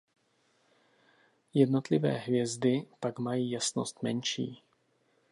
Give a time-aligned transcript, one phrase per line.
[1.53, 4.63] Jednotlivé hvězdy pak mají jasnost menší.